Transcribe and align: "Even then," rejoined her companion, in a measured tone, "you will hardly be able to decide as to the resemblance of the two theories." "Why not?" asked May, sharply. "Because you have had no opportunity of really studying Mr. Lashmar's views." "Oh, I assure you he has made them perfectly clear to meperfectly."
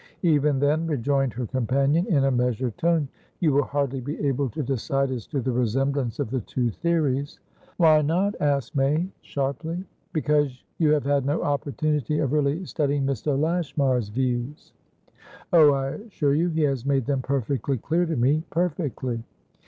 "Even 0.23 0.57
then," 0.57 0.87
rejoined 0.87 1.31
her 1.33 1.45
companion, 1.45 2.07
in 2.07 2.23
a 2.23 2.31
measured 2.31 2.75
tone, 2.79 3.07
"you 3.39 3.53
will 3.53 3.61
hardly 3.65 4.01
be 4.01 4.19
able 4.27 4.49
to 4.49 4.63
decide 4.63 5.11
as 5.11 5.27
to 5.27 5.41
the 5.41 5.51
resemblance 5.51 6.17
of 6.17 6.31
the 6.31 6.39
two 6.41 6.71
theories." 6.71 7.39
"Why 7.77 8.01
not?" 8.01 8.33
asked 8.41 8.75
May, 8.75 9.07
sharply. 9.21 9.83
"Because 10.11 10.63
you 10.79 10.89
have 10.89 11.03
had 11.03 11.23
no 11.23 11.43
opportunity 11.43 12.17
of 12.17 12.33
really 12.33 12.65
studying 12.65 13.05
Mr. 13.05 13.39
Lashmar's 13.39 14.09
views." 14.09 14.73
"Oh, 15.53 15.73
I 15.73 15.89
assure 15.89 16.33
you 16.33 16.49
he 16.49 16.61
has 16.63 16.83
made 16.83 17.05
them 17.05 17.21
perfectly 17.21 17.77
clear 17.77 18.07
to 18.07 18.15
meperfectly." 18.17 19.21